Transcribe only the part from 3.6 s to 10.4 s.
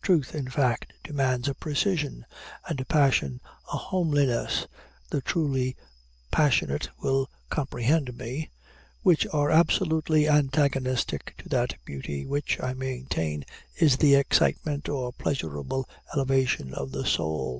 a homeliness (the truly passionate will comprehend me) which are absolutely